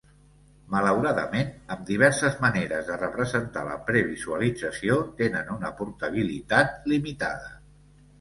[0.75, 7.53] Malauradament, amb diverses maneres de representar la previsualització, tenen una portabilitat limitada.